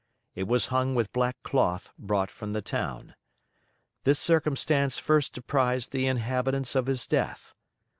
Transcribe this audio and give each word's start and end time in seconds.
It 0.33 0.47
was 0.47 0.65
hung 0.73 0.95
with 0.95 1.13
black 1.13 1.37
cloth 1.43 1.91
brought 1.95 2.31
from 2.31 2.53
the 2.53 2.61
town. 2.63 3.13
This 4.03 4.17
circumstance 4.17 4.97
first 4.97 5.37
apprised 5.37 5.91
the 5.91 6.07
inhabitants 6.07 6.73
of 6.73 6.87
his 6.87 7.05
death. 7.05 7.53